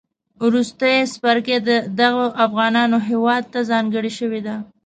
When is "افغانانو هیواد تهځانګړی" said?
2.45-4.11